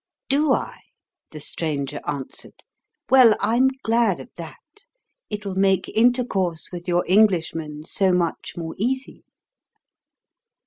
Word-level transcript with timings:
"Do 0.29 0.51
I?" 0.51 0.79
the 1.29 1.39
stranger 1.39 1.99
answered. 2.07 2.63
"Well, 3.11 3.35
I'm 3.39 3.67
glad 3.83 4.19
of 4.19 4.31
that. 4.35 4.57
It'll 5.29 5.53
make 5.53 5.89
intercourse 5.89 6.69
with 6.71 6.87
your 6.87 7.05
Englishmen 7.07 7.83
so 7.83 8.11
much 8.11 8.53
more 8.57 8.73
easy." 8.79 9.23